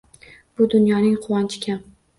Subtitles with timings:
[0.61, 1.87] Bu dunyoning quvonchi kam